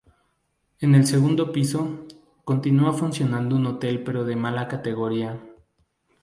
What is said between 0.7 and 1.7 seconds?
En el segundo